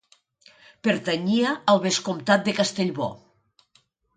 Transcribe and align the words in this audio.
Pertanyia 0.87 1.51
al 1.73 1.83
vescomtat 1.85 2.49
de 2.51 2.57
Castellbò. 2.61 3.11